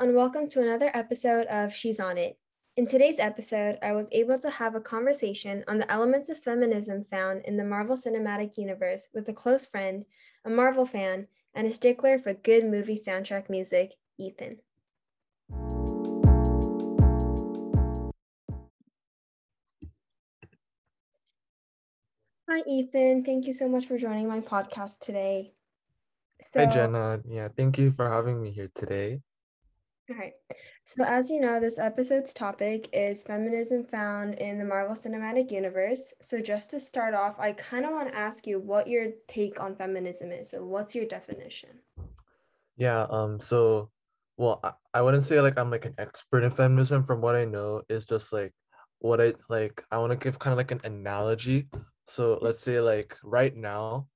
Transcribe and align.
And 0.00 0.14
welcome 0.14 0.46
to 0.50 0.62
another 0.62 0.92
episode 0.94 1.48
of 1.48 1.74
She's 1.74 1.98
On 1.98 2.16
It. 2.16 2.38
In 2.76 2.86
today's 2.86 3.18
episode, 3.18 3.78
I 3.82 3.94
was 3.94 4.08
able 4.12 4.38
to 4.38 4.48
have 4.48 4.76
a 4.76 4.80
conversation 4.80 5.64
on 5.66 5.78
the 5.78 5.90
elements 5.90 6.28
of 6.28 6.38
feminism 6.38 7.04
found 7.10 7.44
in 7.46 7.56
the 7.56 7.64
Marvel 7.64 7.96
Cinematic 7.96 8.56
Universe 8.56 9.08
with 9.12 9.28
a 9.28 9.32
close 9.32 9.66
friend, 9.66 10.04
a 10.44 10.50
Marvel 10.50 10.86
fan, 10.86 11.26
and 11.52 11.66
a 11.66 11.72
stickler 11.72 12.20
for 12.20 12.32
good 12.32 12.64
movie 12.64 12.96
soundtrack 12.96 13.50
music, 13.50 13.94
Ethan. 14.18 14.58
Hi, 22.48 22.62
Ethan. 22.68 23.24
Thank 23.24 23.48
you 23.48 23.52
so 23.52 23.68
much 23.68 23.86
for 23.86 23.98
joining 23.98 24.28
my 24.28 24.38
podcast 24.38 25.00
today. 25.00 25.54
So, 26.40 26.64
Hi, 26.64 26.72
Jenna. 26.72 27.20
Yeah, 27.28 27.48
thank 27.56 27.78
you 27.78 27.90
for 27.90 28.08
having 28.08 28.40
me 28.40 28.52
here 28.52 28.70
today. 28.76 29.22
All 30.10 30.16
right. 30.16 30.32
So, 30.84 31.04
as 31.04 31.30
you 31.30 31.40
know, 31.40 31.60
this 31.60 31.78
episode's 31.78 32.32
topic 32.32 32.88
is 32.92 33.22
feminism 33.22 33.84
found 33.84 34.34
in 34.36 34.58
the 34.58 34.64
Marvel 34.64 34.94
Cinematic 34.94 35.50
Universe. 35.50 36.14
So, 36.22 36.40
just 36.40 36.70
to 36.70 36.80
start 36.80 37.14
off, 37.14 37.38
I 37.38 37.52
kind 37.52 37.84
of 37.84 37.92
want 37.92 38.10
to 38.10 38.16
ask 38.16 38.46
you 38.46 38.58
what 38.58 38.88
your 38.88 39.08
take 39.26 39.60
on 39.60 39.74
feminism 39.74 40.32
is. 40.32 40.50
So, 40.50 40.64
what's 40.64 40.94
your 40.94 41.06
definition? 41.06 41.70
Yeah. 42.76 43.06
Um. 43.10 43.38
So, 43.38 43.90
well, 44.36 44.60
I, 44.64 44.72
I 44.94 45.02
wouldn't 45.02 45.24
say 45.24 45.40
like 45.40 45.58
I'm 45.58 45.70
like 45.70 45.84
an 45.84 45.94
expert 45.98 46.42
in 46.42 46.50
feminism. 46.50 47.04
From 47.04 47.20
what 47.20 47.36
I 47.36 47.44
know, 47.44 47.82
is 47.90 48.06
just 48.06 48.32
like 48.32 48.54
what 49.00 49.20
I 49.20 49.34
like. 49.50 49.84
I 49.90 49.98
want 49.98 50.12
to 50.12 50.16
give 50.16 50.38
kind 50.38 50.52
of 50.52 50.58
like 50.58 50.70
an 50.70 50.80
analogy 50.84 51.68
so 52.08 52.38
let's 52.40 52.62
say 52.62 52.80
like 52.80 53.16
right 53.22 53.54
now, 53.54 54.08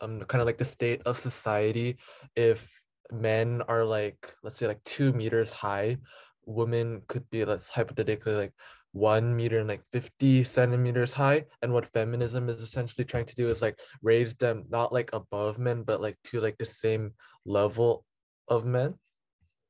um, 0.00 0.20
kind 0.22 0.40
of 0.40 0.46
like 0.46 0.56
the 0.56 0.64
state 0.64 1.02
of 1.04 1.18
society, 1.18 1.98
if 2.34 2.68
men 3.12 3.62
are 3.68 3.84
like 3.84 4.34
let's 4.42 4.56
say 4.56 4.66
like 4.66 4.82
two 4.84 5.12
meters 5.12 5.52
high, 5.52 5.98
women 6.46 7.02
could 7.08 7.28
be 7.30 7.44
let's 7.44 7.68
hypothetically 7.68 8.34
like 8.34 8.52
one 8.92 9.34
meter 9.34 9.58
and 9.58 9.68
like 9.68 9.82
50 9.90 10.44
centimeters 10.44 11.12
high 11.12 11.44
and 11.62 11.72
what 11.72 11.92
feminism 11.92 12.48
is 12.48 12.62
essentially 12.62 13.04
trying 13.04 13.26
to 13.26 13.34
do 13.34 13.48
is 13.48 13.60
like 13.60 13.76
raise 14.02 14.36
them 14.36 14.64
not 14.70 14.92
like 14.92 15.10
above 15.12 15.58
men 15.58 15.82
but 15.82 16.00
like 16.00 16.16
to 16.22 16.40
like 16.40 16.56
the 16.58 16.66
same 16.66 17.12
level 17.44 18.04
of 18.46 18.64
men 18.64 18.94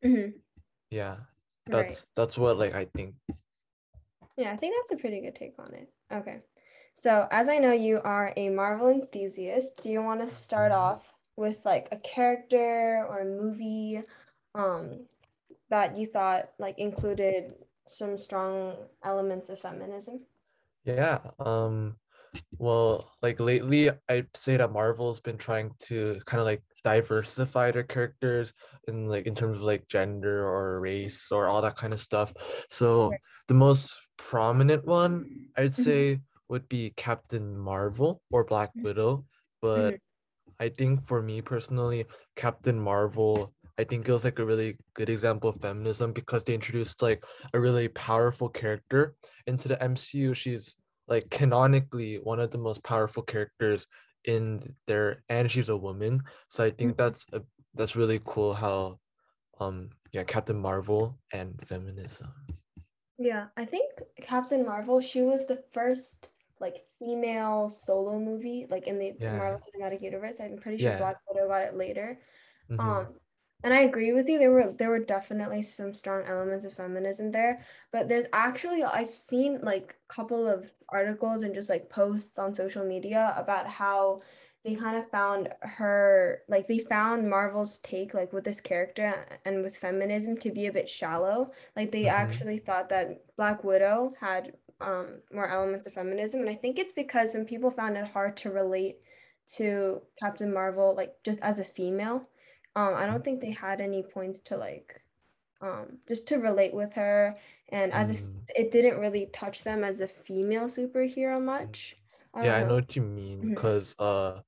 mm-hmm. 0.04 0.28
yeah 0.90 1.16
that's 1.66 1.90
right. 1.90 2.06
that's 2.14 2.36
what 2.36 2.58
like 2.58 2.74
i 2.74 2.84
think 2.94 3.14
yeah 4.36 4.52
i 4.52 4.56
think 4.56 4.74
that's 4.76 4.92
a 4.92 5.00
pretty 5.00 5.22
good 5.22 5.34
take 5.34 5.54
on 5.58 5.72
it 5.72 5.88
okay 6.12 6.40
so, 6.96 7.26
as 7.30 7.48
I 7.48 7.58
know 7.58 7.72
you 7.72 8.00
are 8.04 8.32
a 8.36 8.48
Marvel 8.50 8.88
enthusiast, 8.88 9.82
do 9.82 9.90
you 9.90 10.00
want 10.00 10.20
to 10.20 10.26
start 10.26 10.70
mm-hmm. 10.70 10.80
off 10.80 11.13
with 11.36 11.58
like 11.64 11.88
a 11.92 11.96
character 11.96 13.06
or 13.08 13.20
a 13.20 13.24
movie 13.24 14.02
um, 14.54 15.06
that 15.70 15.96
you 15.96 16.06
thought 16.06 16.50
like 16.58 16.78
included 16.78 17.54
some 17.88 18.16
strong 18.18 18.74
elements 19.02 19.48
of 19.48 19.58
feminism? 19.58 20.18
Yeah. 20.84 21.18
Um, 21.38 21.96
well, 22.58 23.10
like 23.22 23.40
lately, 23.40 23.90
I'd 24.08 24.28
say 24.34 24.56
that 24.56 24.72
Marvel's 24.72 25.20
been 25.20 25.38
trying 25.38 25.70
to 25.80 26.20
kind 26.26 26.40
of 26.40 26.46
like 26.46 26.62
diversify 26.82 27.70
their 27.70 27.84
characters 27.84 28.52
in 28.88 29.08
like 29.08 29.26
in 29.26 29.34
terms 29.34 29.56
of 29.56 29.62
like 29.62 29.88
gender 29.88 30.46
or 30.46 30.80
race 30.80 31.28
or 31.30 31.46
all 31.46 31.62
that 31.62 31.76
kind 31.76 31.92
of 31.92 32.00
stuff. 32.00 32.34
So 32.70 33.12
the 33.48 33.54
most 33.54 33.96
prominent 34.16 34.84
one, 34.84 35.48
I'd 35.56 35.72
mm-hmm. 35.72 35.82
say 35.82 36.20
would 36.48 36.68
be 36.68 36.92
Captain 36.96 37.56
Marvel 37.56 38.20
or 38.30 38.44
Black 38.44 38.70
mm-hmm. 38.70 38.82
Widow, 38.82 39.24
but 39.62 39.78
mm-hmm. 39.78 39.96
I 40.60 40.68
think 40.68 41.06
for 41.06 41.22
me 41.22 41.40
personally, 41.40 42.06
Captain 42.36 42.78
Marvel, 42.78 43.52
I 43.78 43.84
think 43.84 44.08
it 44.08 44.12
was 44.12 44.24
like 44.24 44.38
a 44.38 44.44
really 44.44 44.76
good 44.94 45.10
example 45.10 45.50
of 45.50 45.60
feminism 45.60 46.12
because 46.12 46.44
they 46.44 46.54
introduced 46.54 47.02
like 47.02 47.24
a 47.52 47.60
really 47.60 47.88
powerful 47.88 48.48
character 48.48 49.14
into 49.46 49.68
the 49.68 49.76
MCU. 49.76 50.34
She's 50.34 50.76
like 51.08 51.28
canonically 51.30 52.16
one 52.16 52.40
of 52.40 52.50
the 52.50 52.58
most 52.58 52.82
powerful 52.84 53.22
characters 53.22 53.86
in 54.24 54.74
there, 54.86 55.22
and 55.28 55.50
she's 55.50 55.68
a 55.68 55.76
woman. 55.76 56.22
So 56.48 56.64
I 56.64 56.70
think 56.70 56.92
mm-hmm. 56.92 57.02
that's 57.02 57.26
a, 57.32 57.42
that's 57.74 57.96
really 57.96 58.20
cool 58.24 58.54
how 58.54 58.98
um 59.60 59.90
yeah 60.12 60.24
Captain 60.24 60.60
Marvel 60.60 61.18
and 61.32 61.54
feminism. 61.66 62.32
Yeah, 63.18 63.46
I 63.56 63.64
think 63.64 63.90
Captain 64.20 64.64
Marvel, 64.64 65.00
she 65.00 65.22
was 65.22 65.46
the 65.46 65.62
first 65.72 66.30
like 66.60 66.84
female 66.98 67.68
solo 67.68 68.18
movie, 68.18 68.66
like 68.70 68.86
in 68.86 68.98
the, 68.98 69.12
yeah. 69.18 69.36
Marvel 69.36 69.60
Cinematic 69.60 70.02
Universe. 70.02 70.40
I'm 70.40 70.56
pretty 70.56 70.78
sure 70.78 70.92
yeah. 70.92 70.98
Black 70.98 71.16
Widow 71.28 71.48
got 71.48 71.62
it 71.62 71.76
later. 71.76 72.18
Mm-hmm. 72.70 72.80
Um, 72.80 73.06
and 73.64 73.72
I 73.72 73.80
agree 73.80 74.12
with 74.12 74.28
you. 74.28 74.38
There 74.38 74.50
were 74.50 74.74
there 74.78 74.90
were 74.90 74.98
definitely 74.98 75.62
some 75.62 75.94
strong 75.94 76.22
elements 76.26 76.66
of 76.66 76.74
feminism 76.74 77.32
there, 77.32 77.64
but 77.92 78.08
there's 78.08 78.26
actually 78.34 78.84
I've 78.84 79.10
seen 79.10 79.58
like 79.62 79.96
a 80.10 80.12
couple 80.12 80.46
of 80.46 80.70
articles 80.90 81.42
and 81.42 81.54
just 81.54 81.70
like 81.70 81.88
posts 81.88 82.38
on 82.38 82.54
social 82.54 82.84
media 82.84 83.32
about 83.36 83.66
how 83.66 84.20
they 84.64 84.74
kind 84.74 84.98
of 84.98 85.10
found 85.10 85.48
her 85.62 86.42
like 86.46 86.66
they 86.66 86.78
found 86.78 87.28
Marvel's 87.28 87.78
take 87.78 88.12
like 88.12 88.34
with 88.34 88.44
this 88.44 88.60
character 88.60 89.26
and 89.46 89.62
with 89.62 89.76
feminism 89.78 90.36
to 90.38 90.50
be 90.50 90.66
a 90.66 90.72
bit 90.72 90.88
shallow. 90.88 91.50
Like 91.74 91.90
they 91.90 92.04
mm-hmm. 92.04 92.16
actually 92.16 92.58
thought 92.58 92.90
that 92.90 93.22
Black 93.38 93.64
Widow 93.64 94.12
had 94.20 94.52
um, 94.80 95.20
more 95.32 95.48
elements 95.48 95.86
of 95.86 95.94
feminism. 95.94 96.40
And 96.40 96.50
I 96.50 96.54
think 96.54 96.78
it's 96.78 96.92
because 96.92 97.32
some 97.32 97.44
people 97.44 97.70
found 97.70 97.96
it 97.96 98.06
hard 98.06 98.36
to 98.38 98.50
relate 98.50 98.96
to 99.56 100.02
Captain 100.18 100.52
Marvel, 100.52 100.94
like 100.96 101.14
just 101.24 101.40
as 101.40 101.58
a 101.58 101.64
female. 101.64 102.28
Um, 102.76 102.94
I 102.94 103.06
don't 103.06 103.24
think 103.24 103.40
they 103.40 103.52
had 103.52 103.80
any 103.80 104.02
points 104.02 104.40
to 104.40 104.56
like 104.56 105.00
um, 105.60 105.98
just 106.06 106.26
to 106.28 106.36
relate 106.36 106.74
with 106.74 106.92
her. 106.94 107.36
And 107.70 107.92
as 107.92 108.10
if 108.10 108.20
mm. 108.20 108.32
it 108.54 108.70
didn't 108.70 108.98
really 108.98 109.26
touch 109.32 109.64
them 109.64 109.84
as 109.84 110.00
a 110.00 110.08
female 110.08 110.64
superhero 110.64 111.42
much. 111.42 111.96
I 112.34 112.44
yeah, 112.44 112.58
know. 112.58 112.64
I 112.64 112.68
know 112.68 112.74
what 112.74 112.96
you 112.96 113.02
mean. 113.02 113.50
Because, 113.50 113.94
mm-hmm. 113.94 114.38
uh, 114.38 114.40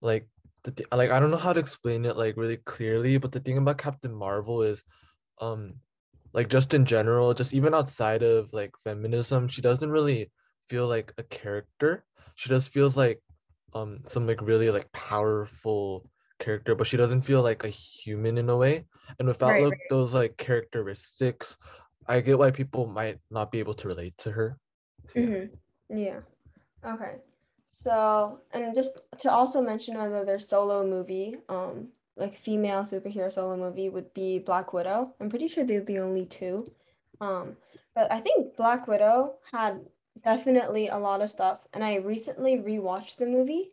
like, 0.00 0.26
the 0.64 0.72
th- 0.72 0.88
like 0.92 1.10
I 1.10 1.20
don't 1.20 1.30
know 1.30 1.36
how 1.36 1.52
to 1.52 1.60
explain 1.60 2.04
it 2.04 2.16
like 2.16 2.36
really 2.36 2.56
clearly, 2.56 3.18
but 3.18 3.32
the 3.32 3.40
thing 3.40 3.58
about 3.58 3.78
Captain 3.78 4.12
Marvel 4.12 4.62
is, 4.62 4.82
um, 5.38 5.74
like 6.34 6.48
just 6.48 6.74
in 6.74 6.84
general 6.84 7.32
just 7.32 7.54
even 7.54 7.72
outside 7.72 8.22
of 8.22 8.52
like 8.52 8.76
feminism 8.82 9.48
she 9.48 9.62
doesn't 9.62 9.90
really 9.90 10.30
feel 10.68 10.86
like 10.86 11.14
a 11.16 11.22
character 11.22 12.04
she 12.34 12.48
just 12.48 12.68
feels 12.68 12.96
like 12.96 13.22
um 13.72 14.00
some 14.04 14.26
like 14.26 14.42
really 14.42 14.70
like 14.70 14.90
powerful 14.92 16.04
character 16.38 16.74
but 16.74 16.86
she 16.86 16.96
doesn't 16.96 17.22
feel 17.22 17.42
like 17.42 17.64
a 17.64 17.68
human 17.68 18.36
in 18.36 18.50
a 18.50 18.56
way 18.56 18.84
and 19.18 19.28
without 19.28 19.52
right, 19.52 19.62
like, 19.62 19.70
right. 19.70 19.80
those 19.88 20.12
like 20.12 20.36
characteristics 20.36 21.56
i 22.06 22.20
get 22.20 22.38
why 22.38 22.50
people 22.50 22.86
might 22.86 23.18
not 23.30 23.50
be 23.52 23.60
able 23.60 23.74
to 23.74 23.88
relate 23.88 24.16
to 24.18 24.30
her 24.32 24.58
so. 25.08 25.20
Mm-hmm. 25.20 25.96
yeah 25.96 26.18
okay 26.84 27.14
so 27.66 28.40
and 28.52 28.74
just 28.74 29.00
to 29.20 29.30
also 29.30 29.62
mention 29.62 29.96
another 29.96 30.38
solo 30.38 30.86
movie 30.86 31.36
um 31.48 31.88
like 32.16 32.36
female 32.36 32.82
superhero 32.82 33.32
solo 33.32 33.56
movie 33.56 33.88
would 33.88 34.12
be 34.14 34.38
Black 34.38 34.72
Widow. 34.72 35.14
I'm 35.20 35.30
pretty 35.30 35.48
sure 35.48 35.64
they're 35.64 35.80
the 35.80 35.98
only 35.98 36.26
two. 36.26 36.70
Um, 37.20 37.56
but 37.94 38.10
I 38.12 38.20
think 38.20 38.56
Black 38.56 38.86
Widow 38.86 39.34
had 39.52 39.80
definitely 40.22 40.88
a 40.88 40.98
lot 40.98 41.20
of 41.20 41.30
stuff. 41.30 41.66
And 41.72 41.82
I 41.82 41.96
recently 41.96 42.56
rewatched 42.56 43.16
the 43.16 43.26
movie 43.26 43.70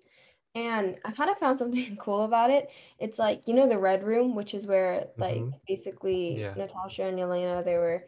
and 0.55 0.97
I 1.05 1.11
kind 1.11 1.29
of 1.29 1.37
found 1.37 1.59
something 1.59 1.95
cool 1.97 2.23
about 2.23 2.49
it. 2.49 2.71
It's 2.99 3.19
like, 3.19 3.47
you 3.47 3.53
know, 3.53 3.67
the 3.67 3.77
Red 3.77 4.03
Room, 4.03 4.35
which 4.35 4.53
is 4.53 4.65
where 4.65 5.07
like 5.17 5.37
mm-hmm. 5.37 5.57
basically 5.67 6.39
yeah. 6.39 6.53
Natasha 6.55 7.03
and 7.03 7.19
Yelena, 7.19 7.63
they 7.63 7.77
were 7.77 8.05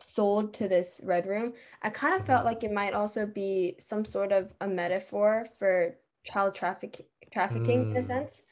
sold 0.00 0.54
to 0.54 0.68
this 0.68 1.00
Red 1.04 1.26
Room. 1.26 1.52
I 1.82 1.90
kind 1.90 2.14
of 2.14 2.20
mm-hmm. 2.20 2.28
felt 2.28 2.44
like 2.46 2.64
it 2.64 2.72
might 2.72 2.94
also 2.94 3.26
be 3.26 3.76
some 3.80 4.06
sort 4.06 4.32
of 4.32 4.54
a 4.62 4.66
metaphor 4.66 5.46
for 5.58 5.96
child 6.24 6.54
traffic 6.54 7.06
trafficking 7.32 7.86
mm. 7.86 7.90
in 7.90 7.96
a 7.96 8.00
mm. 8.00 8.06
sense 8.06 8.42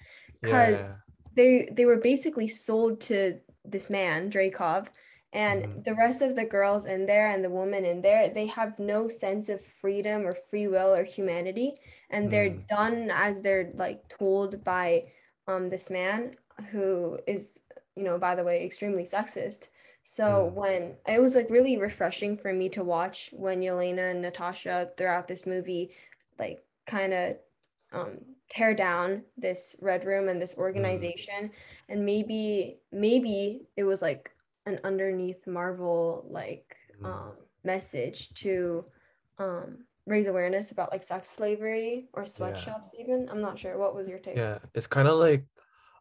because 0.40 0.78
yeah 0.78 0.92
they 1.36 1.68
they 1.72 1.84
were 1.84 1.98
basically 1.98 2.48
sold 2.48 3.00
to 3.02 3.38
this 3.64 3.88
man 3.88 4.30
Dreykov 4.30 4.88
and 5.32 5.62
mm-hmm. 5.62 5.82
the 5.82 5.94
rest 5.94 6.22
of 6.22 6.34
the 6.34 6.44
girls 6.44 6.86
in 6.86 7.04
there 7.04 7.30
and 7.30 7.44
the 7.44 7.50
woman 7.50 7.84
in 7.84 8.00
there 8.00 8.28
they 8.30 8.46
have 8.46 8.78
no 8.78 9.08
sense 9.08 9.48
of 9.48 9.64
freedom 9.64 10.26
or 10.26 10.34
free 10.34 10.66
will 10.66 10.94
or 10.94 11.04
humanity 11.04 11.74
and 12.10 12.30
they're 12.30 12.50
mm. 12.50 12.68
done 12.68 13.10
as 13.12 13.40
they're 13.40 13.70
like 13.74 14.08
told 14.08 14.64
by 14.64 15.02
um 15.46 15.68
this 15.68 15.90
man 15.90 16.34
who 16.70 17.18
is 17.26 17.60
you 17.96 18.02
know 18.02 18.18
by 18.18 18.34
the 18.34 18.44
way 18.44 18.64
extremely 18.64 19.04
sexist 19.04 19.68
so 20.02 20.50
mm. 20.50 20.52
when 20.54 20.94
it 21.06 21.20
was 21.20 21.34
like 21.34 21.50
really 21.50 21.76
refreshing 21.76 22.36
for 22.36 22.52
me 22.52 22.68
to 22.68 22.84
watch 22.84 23.30
when 23.32 23.60
Yelena 23.60 24.12
and 24.12 24.22
Natasha 24.22 24.90
throughout 24.96 25.28
this 25.28 25.44
movie 25.44 25.90
like 26.38 26.64
kind 26.86 27.12
of 27.12 27.36
um 27.92 28.18
tear 28.48 28.74
down 28.74 29.22
this 29.36 29.74
red 29.80 30.04
room 30.04 30.28
and 30.28 30.40
this 30.40 30.54
mm. 30.54 30.58
organization 30.58 31.44
mm. 31.44 31.50
and 31.88 32.04
maybe 32.04 32.78
maybe 32.92 33.62
it 33.76 33.84
was 33.84 34.02
like 34.02 34.30
an 34.66 34.78
underneath 34.84 35.46
marvel 35.46 36.26
like 36.30 36.76
mm. 37.00 37.06
um 37.06 37.32
message 37.64 38.32
to 38.34 38.84
um 39.38 39.78
raise 40.06 40.28
awareness 40.28 40.70
about 40.70 40.92
like 40.92 41.02
sex 41.02 41.28
slavery 41.28 42.06
or 42.12 42.24
sweatshops 42.24 42.90
yeah. 42.94 43.04
even 43.04 43.28
i'm 43.28 43.40
not 43.40 43.58
sure 43.58 43.76
what 43.76 43.94
was 43.94 44.08
your 44.08 44.18
take 44.18 44.36
yeah 44.36 44.58
it's 44.74 44.86
kind 44.86 45.08
of 45.08 45.18
like 45.18 45.44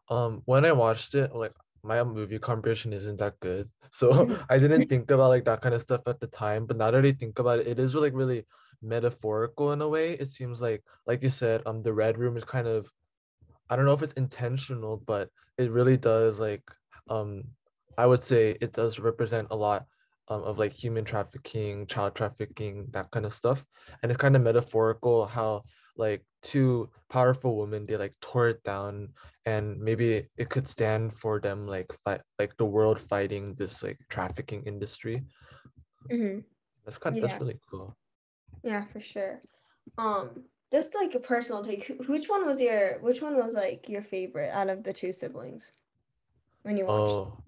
um 0.08 0.42
when 0.44 0.64
i 0.64 0.70
watched 0.70 1.14
it 1.16 1.34
like 1.34 1.52
my 1.86 2.02
movie 2.02 2.38
comprehension 2.38 2.92
isn't 2.92 3.18
that 3.18 3.38
good, 3.40 3.70
so. 3.90 4.36
I 4.50 4.58
didn't 4.58 4.88
think 4.90 5.10
about 5.10 5.28
like 5.28 5.44
that 5.44 5.62
kind 5.62 5.74
of 5.74 5.82
stuff 5.82 6.02
at 6.06 6.20
the 6.20 6.26
time. 6.26 6.66
But 6.66 6.76
now 6.76 6.90
that 6.90 7.06
I 7.06 7.12
think 7.12 7.38
about 7.38 7.60
it, 7.60 7.68
it 7.68 7.78
is 7.78 7.94
like 7.94 8.12
really 8.12 8.44
metaphorical 8.82 9.72
in 9.72 9.82
a 9.82 9.88
way. 9.88 10.12
It 10.14 10.30
seems 10.30 10.60
like, 10.60 10.82
like 11.06 11.22
you 11.22 11.30
said, 11.30 11.62
um, 11.66 11.82
the 11.82 11.92
red 11.92 12.18
room 12.18 12.36
is 12.36 12.44
kind 12.44 12.66
of, 12.66 12.90
I 13.68 13.76
don't 13.76 13.84
know 13.86 13.92
if 13.94 14.02
it's 14.02 14.14
intentional, 14.14 14.96
but 14.96 15.30
it 15.58 15.70
really 15.70 15.96
does 15.96 16.38
like, 16.38 16.62
um, 17.08 17.44
I 17.98 18.06
would 18.06 18.22
say 18.22 18.56
it 18.60 18.72
does 18.72 18.98
represent 18.98 19.48
a 19.50 19.56
lot 19.56 19.86
um, 20.28 20.42
of 20.42 20.58
like 20.58 20.72
human 20.72 21.04
trafficking, 21.04 21.86
child 21.86 22.14
trafficking, 22.14 22.86
that 22.90 23.10
kind 23.10 23.24
of 23.26 23.32
stuff, 23.32 23.64
and 24.02 24.10
it's 24.10 24.20
kind 24.20 24.36
of 24.36 24.42
metaphorical 24.42 25.26
how 25.26 25.62
like 25.96 26.24
two 26.42 26.90
powerful 27.08 27.56
women 27.56 27.86
they 27.86 27.96
like 27.96 28.14
tore 28.20 28.48
it 28.48 28.62
down 28.62 29.08
and 29.46 29.78
maybe 29.80 30.28
it 30.36 30.50
could 30.50 30.68
stand 30.68 31.18
for 31.18 31.40
them 31.40 31.66
like 31.66 31.90
fight 32.04 32.20
like 32.38 32.54
the 32.58 32.64
world 32.66 33.00
fighting 33.00 33.54
this 33.54 33.82
like 33.82 33.98
trafficking 34.10 34.62
industry 34.64 35.24
Mhm. 36.10 36.44
that's 36.84 36.98
kind 36.98 37.14
of 37.16 37.20
Yeah. 37.22 37.28
that's 37.28 37.40
really 37.40 37.58
cool 37.70 37.96
Yeah, 38.62 38.84
for 38.92 39.00
sure. 39.00 39.40
Um, 39.98 40.44
just 40.72 40.94
like 40.94 41.14
a 41.14 41.20
personal 41.20 41.64
take, 41.64 41.86
which 42.06 42.28
one 42.28 42.44
was 42.46 42.60
your 42.60 42.98
which 43.00 43.22
one 43.22 43.36
was 43.36 43.54
like 43.54 43.88
your 43.88 44.02
favorite 44.02 44.50
out 44.50 44.68
of 44.68 44.82
the 44.84 44.92
two 44.92 45.12
siblings 45.12 45.72
when 46.62 46.76
you 46.76 46.86
watched? 46.86 47.00
oh 47.00 47.38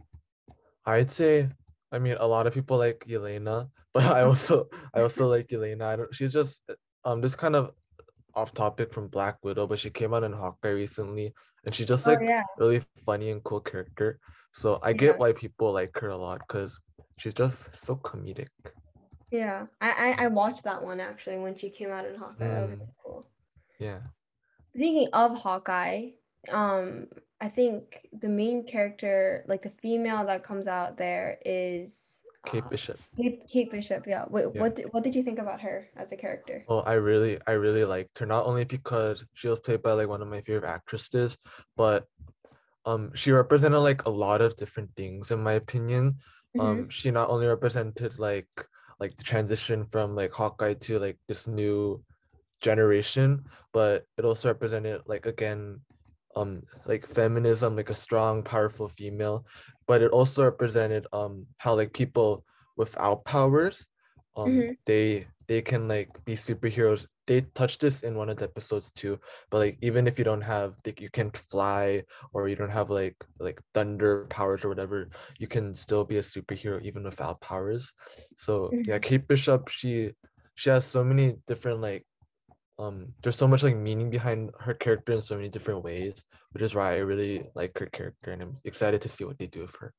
i'd 0.87 1.11
say 1.11 1.49
i 1.93 1.99
mean 1.99 2.17
a 2.21 2.27
lot 2.27 2.47
of 2.47 2.55
people 2.55 2.79
like 2.79 3.05
Yelena 3.09 3.69
but 3.95 4.05
i 4.05 4.23
also 4.23 4.69
i 4.95 5.01
also 5.01 5.29
like 5.35 5.49
Yelena 5.49 5.83
i 5.83 5.97
don't 5.97 6.15
she's 6.15 6.33
just 6.33 6.63
um 7.05 7.21
just 7.23 7.37
kind 7.39 7.57
of 7.57 7.73
off 8.35 8.53
topic 8.55 8.93
from 8.93 9.09
black 9.09 9.37
widow 9.43 9.67
but 9.67 9.79
she 9.79 9.91
came 9.91 10.15
out 10.15 10.23
in 10.25 10.33
hawkeye 10.33 10.71
recently 10.71 11.35
and 11.67 11.75
she's 11.75 11.89
just 11.89 12.07
Oh 12.07 12.11
like 12.11 12.21
yeah, 12.23 12.43
really 12.59 12.83
funny 13.05 13.31
and 13.31 13.43
cool 13.45 13.61
character 13.61 14.19
so 14.53 14.79
i 14.83 14.91
Yeah. 14.91 14.99
get 14.99 15.19
why 15.19 15.33
people 15.33 15.73
like 15.73 15.97
her 15.99 16.09
a 16.09 16.17
lot 16.17 16.41
because 16.47 16.79
she's 17.19 17.35
just 17.35 17.75
so 17.77 17.95
comedic 17.97 18.49
yeah. 19.31 19.67
I, 19.81 19.91
I 20.19 20.25
I 20.25 20.27
watched 20.29 20.65
that 20.65 20.83
one 20.83 21.01
actually 21.01 21.39
when 21.39 21.57
she 21.57 21.71
came 21.71 21.91
out 21.91 22.05
in 22.07 22.15
Hawkeye. 22.17 22.49
That 22.49 22.63
was 22.63 22.71
Mm. 22.71 22.79
really 22.81 22.93
cool. 23.05 23.27
yeah 23.79 24.01
Speaking 24.75 25.09
of 25.13 25.37
Hawkeye, 25.39 26.11
um, 26.51 27.07
I 27.41 27.49
think 27.49 28.07
the 28.13 28.29
main 28.29 28.65
character, 28.65 29.45
like 29.49 29.63
the 29.63 29.71
female 29.83 30.25
that 30.27 30.43
comes 30.45 30.69
out 30.69 30.97
there, 30.97 31.39
is 31.45 32.21
kate 32.47 32.63
uh, 32.65 32.69
bishop 32.69 32.99
Kate, 33.17 33.43
Kate 33.53 33.71
Bishop. 33.71 34.07
Yeah. 34.07 34.25
Wait, 34.31 34.47
Yeah. 34.55 34.61
what 34.61 34.77
did, 34.77 34.87
what 34.93 35.03
did 35.05 35.15
you 35.17 35.23
think 35.23 35.39
about 35.41 35.61
her 35.63 35.89
as 35.97 36.13
a 36.13 36.17
character? 36.17 36.65
Oh, 36.69 36.81
I 36.81 36.95
really, 36.95 37.39
I 37.47 37.53
really 37.53 37.85
liked 37.85 38.19
her. 38.21 38.27
Not 38.27 38.47
only 38.47 38.65
because 38.65 39.25
she 39.35 39.49
was 39.49 39.59
played 39.61 39.83
by 39.83 39.93
like 39.93 40.09
one 40.09 40.23
of 40.23 40.29
my 40.29 40.41
favorite 40.43 40.69
actresses, 40.69 41.37
but 41.77 42.07
um, 42.85 43.13
she 43.15 43.33
represented 43.33 43.81
like 43.81 44.05
a 44.07 44.11
lot 44.11 44.41
of 44.41 44.55
different 44.57 44.91
things 44.97 45.31
in 45.33 45.43
my 45.43 45.55
opinion. 45.55 46.15
Mhm. 46.57 46.61
Um, 46.63 46.89
she 46.89 47.11
not 47.11 47.29
only 47.31 47.47
represented 47.47 48.19
like 48.19 48.49
like 49.01 49.17
the 49.17 49.25
transition 49.25 49.85
from 49.87 50.15
like 50.17 50.33
Hawkeye 50.33 50.75
to 50.75 50.99
like 50.99 51.19
this 51.29 51.47
new 51.47 52.05
generation, 52.61 53.45
but 53.73 54.07
it 54.17 54.25
also 54.25 54.49
represented 54.49 55.03
like 55.07 55.27
again, 55.27 55.81
um, 56.37 56.63
like 56.87 57.07
feminism, 57.07 57.77
like 57.77 57.91
a 57.91 57.95
strong, 57.95 58.43
powerful 58.43 58.89
female. 58.89 59.47
But 59.87 60.03
it 60.03 60.11
also 60.13 60.45
represented 60.45 61.07
um 61.13 61.47
how 61.59 61.75
like 61.75 61.93
people 61.93 62.45
without 62.77 63.25
powers, 63.25 63.87
um, 64.37 64.71
Mhm. 64.71 64.77
they 64.87 65.29
they 65.47 65.63
can 65.63 65.89
like 65.89 66.11
be 66.25 66.35
superheroes. 66.37 67.07
They 67.29 67.43
touched 67.43 67.81
this 67.81 68.03
in 68.03 68.17
one 68.17 68.31
of 68.31 68.39
the 68.39 68.45
episodes 68.45 68.91
too. 68.91 69.21
But 69.51 69.59
like 69.59 69.79
even 69.83 70.09
if 70.09 70.19
you 70.19 70.25
don't 70.25 70.41
have 70.41 70.77
like 70.85 71.01
you 71.01 71.11
can't 71.11 71.37
fly 71.37 72.03
or 72.33 72.49
you 72.49 72.57
don't 72.57 72.73
have 72.73 72.89
like 72.89 73.15
like 73.39 73.61
thunder 73.75 74.27
powers 74.31 74.65
or 74.65 74.69
whatever, 74.71 75.11
you 75.39 75.47
can 75.47 75.75
still 75.75 76.05
be 76.05 76.17
a 76.17 76.23
superhero 76.23 76.83
even 76.83 77.05
without 77.05 77.41
powers. 77.41 77.93
So 78.37 78.73
yeah, 78.85 78.99
Kate 78.99 79.29
Bishop, 79.29 79.69
she 79.69 80.13
she 80.57 80.71
has 80.71 80.85
so 80.85 81.05
many 81.05 81.37
different 81.47 81.81
like 81.81 82.05
um 82.79 83.13
there's 83.23 83.37
so 83.37 83.47
much 83.47 83.63
like 83.63 83.77
meaning 83.77 84.09
behind 84.09 84.51
her 84.59 84.73
character 84.73 85.13
in 85.13 85.21
so 85.21 85.37
many 85.37 85.51
different 85.51 85.85
ways, 85.85 86.25
which 86.53 86.63
is 86.63 86.75
why 86.75 86.95
I 86.95 86.99
really 86.99 87.47
like 87.55 87.79
her 87.79 87.87
character 87.87 88.33
and 88.33 88.43
I'm 88.43 88.57
excited 88.65 89.03
to 89.03 89.09
see 89.09 89.25
what 89.25 89.39
they 89.39 89.47
do 89.47 89.61
with 89.63 89.77
her. 89.77 89.93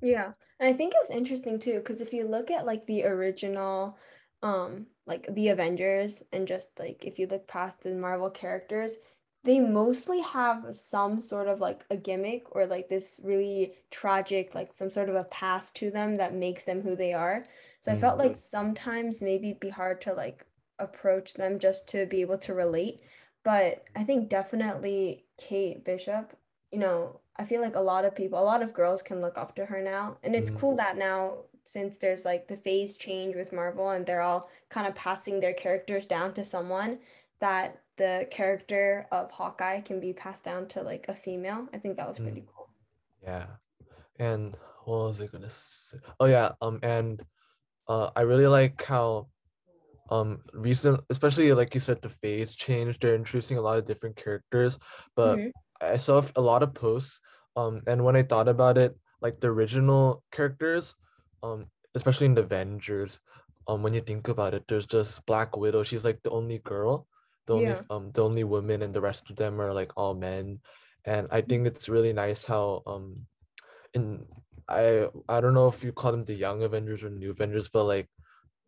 Yeah. 0.00 0.32
And 0.58 0.68
I 0.68 0.76
think 0.76 0.94
it 0.94 1.00
was 1.00 1.10
interesting 1.10 1.58
too, 1.58 1.78
because 1.78 2.00
if 2.00 2.12
you 2.12 2.26
look 2.26 2.50
at 2.50 2.66
like 2.66 2.86
the 2.86 3.04
original, 3.04 3.98
um, 4.42 4.86
like 5.06 5.26
the 5.34 5.48
Avengers, 5.48 6.22
and 6.32 6.46
just 6.48 6.78
like 6.78 7.04
if 7.04 7.18
you 7.18 7.26
look 7.26 7.46
past 7.48 7.82
the 7.82 7.94
Marvel 7.94 8.30
characters, 8.30 8.96
they 9.44 9.58
mostly 9.58 10.20
have 10.20 10.74
some 10.74 11.20
sort 11.20 11.48
of 11.48 11.60
like 11.60 11.84
a 11.90 11.96
gimmick 11.96 12.54
or 12.54 12.66
like 12.66 12.88
this 12.88 13.18
really 13.24 13.74
tragic, 13.90 14.54
like 14.54 14.72
some 14.72 14.90
sort 14.90 15.08
of 15.08 15.16
a 15.16 15.24
past 15.24 15.74
to 15.76 15.90
them 15.90 16.16
that 16.16 16.34
makes 16.34 16.62
them 16.62 16.80
who 16.82 16.94
they 16.94 17.12
are. 17.12 17.44
So 17.80 17.90
I 17.92 17.96
felt 17.96 18.18
like 18.18 18.36
sometimes 18.36 19.20
maybe 19.22 19.48
it'd 19.50 19.60
be 19.60 19.70
hard 19.70 20.00
to 20.02 20.14
like 20.14 20.46
approach 20.78 21.34
them 21.34 21.58
just 21.58 21.88
to 21.88 22.06
be 22.06 22.20
able 22.20 22.38
to 22.38 22.54
relate. 22.54 23.02
But 23.44 23.88
I 23.96 24.04
think 24.04 24.28
definitely 24.28 25.26
Kate 25.38 25.84
Bishop, 25.84 26.36
you 26.70 26.78
know, 26.78 27.20
I 27.36 27.44
feel 27.44 27.60
like 27.60 27.74
a 27.76 27.80
lot 27.80 28.04
of 28.04 28.14
people, 28.14 28.38
a 28.38 28.44
lot 28.44 28.62
of 28.62 28.72
girls 28.72 29.02
can 29.02 29.20
look 29.20 29.36
up 29.36 29.56
to 29.56 29.66
her 29.66 29.82
now. 29.82 30.18
And 30.22 30.36
it's 30.36 30.50
Mm. 30.50 30.56
cool 30.58 30.76
that 30.76 30.96
now, 30.96 31.46
since 31.64 31.96
there's 31.98 32.24
like 32.24 32.48
the 32.48 32.56
phase 32.56 32.96
change 32.96 33.36
with 33.36 33.52
Marvel 33.52 33.90
and 33.90 34.04
they're 34.04 34.20
all 34.22 34.50
kind 34.68 34.86
of 34.86 34.94
passing 34.94 35.40
their 35.40 35.54
characters 35.54 36.06
down 36.06 36.34
to 36.34 36.44
someone, 36.44 36.98
that 37.40 37.82
the 37.96 38.26
character 38.30 39.06
of 39.12 39.30
Hawkeye 39.30 39.80
can 39.80 40.00
be 40.00 40.12
passed 40.12 40.44
down 40.44 40.66
to 40.68 40.82
like 40.82 41.06
a 41.08 41.14
female. 41.14 41.68
I 41.72 41.78
think 41.78 41.96
that 41.96 42.08
was 42.08 42.18
pretty 42.18 42.44
cool. 42.54 42.68
Yeah. 43.22 43.46
And 44.18 44.56
what 44.84 45.06
was 45.06 45.20
I 45.20 45.26
gonna 45.26 45.50
say? 45.50 45.98
Oh 46.20 46.26
yeah, 46.26 46.52
um 46.60 46.78
and 46.82 47.22
uh 47.88 48.10
I 48.16 48.22
really 48.22 48.46
like 48.46 48.82
how 48.82 49.28
um 50.10 50.42
recent 50.52 51.00
especially 51.10 51.52
like 51.52 51.74
you 51.74 51.80
said 51.80 52.02
the 52.02 52.08
phase 52.08 52.54
change 52.54 52.98
they're 52.98 53.14
introducing 53.14 53.56
a 53.56 53.60
lot 53.60 53.78
of 53.78 53.84
different 53.84 54.16
characters 54.16 54.76
but 55.14 55.38
Mhm. 55.38 55.52
i 55.80 55.96
saw 55.96 56.20
a 56.36 56.40
lot 56.40 56.62
of 56.62 56.74
posts 56.74 57.20
um 57.56 57.80
and 57.86 58.02
when 58.04 58.16
i 58.16 58.22
thought 58.22 58.48
about 58.48 58.76
it 58.76 58.98
like 59.20 59.40
the 59.40 59.46
original 59.46 60.22
characters 60.32 60.94
um 61.42 61.66
especially 61.94 62.26
in 62.26 62.34
the 62.34 62.42
avengers 62.42 63.20
um 63.68 63.82
when 63.82 63.92
you 63.92 64.00
think 64.00 64.28
about 64.28 64.54
it 64.54 64.64
there's 64.68 64.86
just 64.86 65.24
black 65.26 65.56
widow 65.56 65.82
she's 65.82 66.04
like 66.04 66.22
the 66.22 66.30
only 66.30 66.58
girl 66.58 67.06
the 67.46 67.54
only 67.54 67.72
Yeah. 67.72 67.82
um 67.90 68.10
the 68.12 68.22
only 68.24 68.44
woman 68.44 68.82
and 68.82 68.94
the 68.94 69.00
rest 69.00 69.30
of 69.30 69.36
them 69.36 69.60
are 69.60 69.72
like 69.74 69.92
all 69.96 70.14
men. 70.14 70.60
And 71.04 71.26
i 71.30 71.40
think 71.40 71.66
it's 71.66 71.88
really 71.88 72.12
nice 72.12 72.44
how 72.44 72.82
um 72.86 73.26
in 73.94 74.26
i 74.68 75.08
i 75.28 75.40
don't 75.40 75.54
know 75.54 75.68
if 75.68 75.84
you 75.84 75.92
call 75.92 76.12
them 76.12 76.24
the 76.24 76.34
young 76.34 76.62
avengers 76.62 77.02
or 77.04 77.10
new 77.10 77.30
avengers 77.30 77.68
but 77.68 77.84
like 77.84 78.08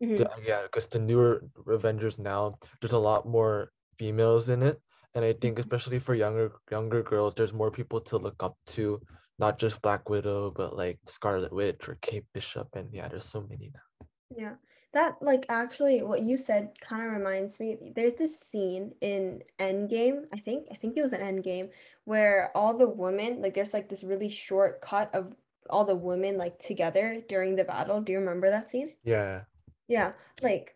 Mhm. 0.01 0.17
the, 0.17 0.29
yeah, 0.43 0.63
because 0.63 0.87
the 0.87 0.99
newer 0.99 1.43
Avengers 1.67 2.19
now, 2.19 2.57
there's 2.81 2.93
a 2.93 2.99
lot 2.99 3.25
more 3.27 3.71
females 3.97 4.49
in 4.49 4.63
it, 4.63 4.79
and 5.13 5.25
I 5.25 5.33
think 5.33 5.59
especially 5.59 5.99
for 5.99 6.15
younger 6.15 6.53
younger 6.71 7.03
girls, 7.03 7.33
there's 7.35 7.53
more 7.53 7.71
people 7.71 8.01
to 8.01 8.17
look 8.17 8.41
up 8.43 8.57
to, 8.77 9.01
not 9.37 9.59
just 9.59 9.81
Black 9.81 10.09
Widow, 10.09 10.51
but 10.55 10.75
like 10.75 10.99
Scarlet 11.07 11.51
Witch 11.51 11.87
or 11.89 11.97
Kate 12.01 12.25
Bishop, 12.33 12.69
and 12.75 12.89
yeah, 12.93 13.07
there's 13.07 13.25
so 13.25 13.45
many 13.49 13.71
now. 13.73 14.07
Yeah. 14.35 14.53
That 14.93 15.17
like 15.21 15.45
actually 15.49 16.01
what 16.03 16.21
you 16.21 16.37
said 16.37 16.71
kind 16.79 17.05
of 17.05 17.11
reminds 17.11 17.59
me. 17.59 17.77
There's 17.95 18.13
this 18.13 18.39
scene 18.39 18.93
in 19.01 19.41
Endgame, 19.59 20.23
I 20.33 20.39
think. 20.39 20.67
I 20.71 20.75
think 20.75 20.95
it 20.95 21.01
was 21.01 21.11
an 21.11 21.19
Endgame 21.19 21.69
where 22.05 22.51
all 22.55 22.77
the 22.77 22.87
women, 22.87 23.41
like 23.41 23.53
there's 23.55 23.73
like 23.73 23.89
this 23.89 24.05
really 24.05 24.29
short 24.29 24.79
cut 24.79 25.13
of 25.13 25.35
all 25.69 25.83
the 25.83 25.95
women 25.95 26.37
like 26.37 26.59
together 26.59 27.21
during 27.27 27.55
the 27.57 27.65
battle. 27.65 27.99
Do 27.99 28.13
you 28.13 28.19
remember 28.19 28.49
that 28.49 28.69
scene? 28.69 28.93
Yeah, 29.03 29.41
Yeah, 29.89 30.13
like 30.41 30.74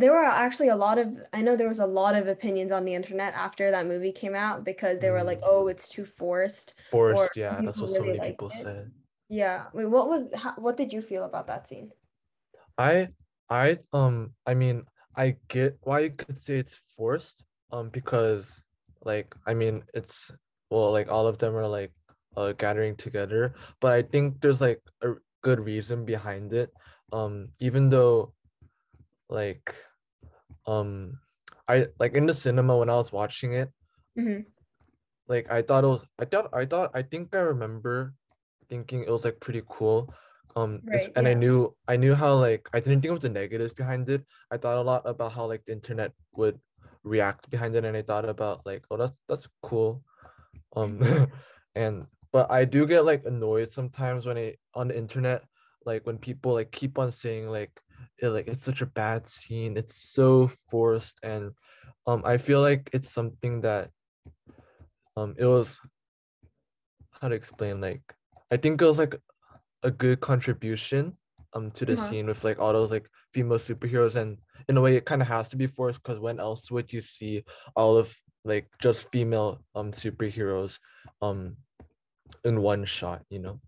there 0.00 0.12
were 0.12 0.24
actually 0.24 0.68
a 0.68 0.76
lot 0.76 0.98
of 0.98 1.08
I 1.32 1.42
know 1.42 1.56
there 1.56 1.68
was 1.68 1.78
a 1.78 1.86
lot 1.86 2.14
of 2.14 2.28
opinions 2.28 2.72
on 2.72 2.84
the 2.84 2.94
internet 2.94 3.34
after 3.34 3.70
that 3.70 3.86
movie 3.86 4.12
came 4.12 4.34
out 4.34 4.64
because 4.64 4.98
they 5.00 5.10
were 5.10 5.22
like, 5.22 5.38
Mm. 5.38 5.46
"Oh, 5.46 5.68
it's 5.68 5.88
too 5.88 6.04
forced." 6.04 6.74
Forced. 6.90 7.36
Or 7.36 7.40
Yeah, 7.40 7.60
that's 7.62 7.80
what 7.80 7.90
so 7.90 8.04
many 8.04 8.20
people 8.20 8.48
it. 8.48 8.62
said. 8.62 8.90
Yeah. 9.28 9.66
Wait, 9.72 9.86
what 9.86 10.08
was 10.08 10.28
how, 10.34 10.54
what 10.56 10.76
did 10.76 10.92
you 10.92 11.02
feel 11.02 11.24
about 11.24 11.46
that 11.46 11.68
scene? 11.68 11.92
I 12.78 13.08
I 13.48 13.78
um 13.92 14.34
I 14.46 14.54
mean 14.54 14.84
I 15.16 15.36
get 15.48 15.78
why 15.82 16.00
you 16.00 16.10
could 16.10 16.40
say 16.40 16.58
it's 16.58 16.80
forced 16.96 17.44
um 17.72 17.90
because 17.90 18.60
like 19.04 19.34
I 19.46 19.54
mean 19.54 19.82
it's 19.94 20.30
well 20.70 20.90
like 20.92 21.08
all 21.10 21.26
of 21.26 21.38
them 21.38 21.54
are 21.56 21.66
like 21.68 21.92
uh 22.36 22.52
gathering 22.52 22.96
together 22.96 23.54
but 23.80 23.92
I 23.92 24.02
think 24.02 24.40
there's 24.40 24.60
like 24.60 24.80
a 25.02 25.14
good 25.42 25.60
reason 25.60 26.04
behind 26.04 26.52
it 26.52 26.70
um 27.12 27.48
even 27.60 27.88
though 27.88 28.34
like 29.28 29.74
um 30.66 31.18
I 31.68 31.88
like 31.98 32.14
in 32.14 32.26
the 32.26 32.34
cinema 32.34 32.76
when 32.76 32.90
I 32.90 32.96
was 32.96 33.12
watching 33.12 33.54
it 33.54 33.70
Mhm. 34.16 34.46
like 35.28 35.50
I 35.50 35.62
thought 35.62 35.84
it 35.84 35.88
was 35.88 36.04
I 36.18 36.24
thought 36.24 36.50
I 36.52 36.64
thought 36.66 36.90
I 36.94 37.02
think 37.02 37.34
I 37.34 37.40
remember 37.40 38.14
thinking 38.68 39.02
it 39.02 39.10
was 39.10 39.24
like 39.24 39.40
pretty 39.40 39.62
cool. 39.68 40.12
Um 40.56 40.82
Right, 40.84 41.12
and 41.14 41.28
I 41.28 41.34
knew 41.34 41.76
I 41.86 41.96
knew 41.96 42.14
how 42.14 42.34
like 42.36 42.68
I 42.72 42.80
didn't 42.80 43.02
think 43.02 43.14
of 43.14 43.20
the 43.20 43.28
negatives 43.30 43.72
behind 43.72 44.08
it. 44.08 44.24
I 44.50 44.56
thought 44.56 44.78
a 44.78 44.82
lot 44.82 45.02
about 45.04 45.32
how 45.32 45.46
like 45.46 45.64
the 45.66 45.72
internet 45.72 46.12
would 46.34 46.58
react 47.04 47.48
behind 47.50 47.74
it 47.76 47.84
and 47.84 47.96
I 47.96 48.02
thought 48.02 48.28
about 48.28 48.66
like 48.66 48.84
oh 48.90 48.96
that's 48.96 49.14
that's 49.28 49.48
cool. 49.62 50.02
Um 50.74 51.00
and 51.74 52.06
but 52.32 52.50
I 52.50 52.64
do 52.64 52.86
get 52.86 53.04
like 53.04 53.24
annoyed 53.24 53.72
sometimes 53.72 54.26
when 54.26 54.38
I 54.38 54.56
on 54.74 54.88
the 54.88 54.96
internet, 54.98 55.44
like 55.86 56.06
when 56.06 56.18
people 56.18 56.54
like 56.54 56.72
keep 56.72 56.98
on 56.98 57.12
saying 57.12 57.48
like 57.48 57.80
it 58.18 58.28
like 58.28 58.48
it's 58.48 58.64
such 58.64 58.80
a 58.82 58.86
bad 58.86 59.26
scene, 59.26 59.76
it's 59.76 59.96
so 59.96 60.48
forced, 60.70 61.18
and 61.22 61.52
um 62.06 62.22
I 62.24 62.38
feel 62.38 62.60
like 62.60 62.90
it's 62.92 63.10
something 63.12 63.60
that 63.62 63.90
um 65.16 65.34
it 65.38 65.46
was 65.46 65.78
how 67.20 67.28
to 67.28 67.34
explain 67.34 67.80
like 67.80 68.02
I 68.50 68.56
think 68.56 68.80
it 68.80 68.84
was 68.86 68.98
like 68.98 69.16
a 69.82 69.90
good 69.90 70.20
contribution 70.20 71.16
um 71.54 71.70
to 71.72 71.84
the 71.86 71.96
Uh-huh. 71.96 71.96
scene 71.96 72.26
with 72.26 72.44
like 72.44 72.58
all 72.58 72.72
those 72.72 72.90
like 72.90 73.08
female 73.32 73.58
superheroes 73.58 74.16
and 74.16 74.38
in 74.68 74.76
a 74.76 74.80
way 74.80 74.96
it 74.96 75.04
kind 75.04 75.22
of 75.22 75.28
has 75.28 75.48
to 75.50 75.56
be 75.56 75.66
forced 75.66 76.02
because 76.02 76.20
when 76.20 76.40
else 76.40 76.70
would 76.70 76.92
you 76.92 77.00
see 77.00 77.44
all 77.76 77.96
of 77.96 78.14
like 78.44 78.68
just 78.80 79.10
female 79.10 79.60
um 79.74 79.90
superheroes 79.92 80.78
um 81.22 81.56
in 82.44 82.60
one 82.62 82.84
shot 82.84 83.22
you 83.30 83.38
know 83.38 83.60